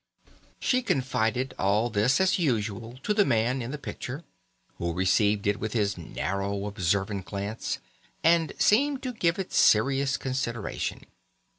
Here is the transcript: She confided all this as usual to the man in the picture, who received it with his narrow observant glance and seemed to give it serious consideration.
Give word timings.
She 0.59 0.81
confided 0.81 1.53
all 1.59 1.91
this 1.91 2.19
as 2.19 2.39
usual 2.39 2.97
to 3.03 3.13
the 3.13 3.23
man 3.23 3.61
in 3.61 3.69
the 3.69 3.77
picture, 3.77 4.23
who 4.79 4.93
received 4.93 5.45
it 5.45 5.59
with 5.59 5.73
his 5.73 5.95
narrow 5.95 6.65
observant 6.65 7.25
glance 7.25 7.77
and 8.23 8.51
seemed 8.57 9.03
to 9.03 9.13
give 9.13 9.37
it 9.37 9.53
serious 9.53 10.17
consideration. 10.17 11.03